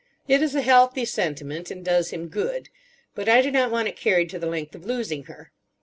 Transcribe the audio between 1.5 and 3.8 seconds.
and does him good. But I do not